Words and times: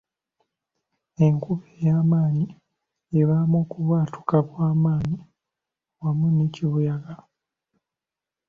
Enkuba 1.25 1.65
eyamaanyi 1.75 2.47
ebaamu 3.19 3.55
okubwatuka 3.63 4.37
kwamaanyi 4.49 5.19
wamu 6.01 6.27
ne 6.31 6.45
kibuyaga. 6.53 7.15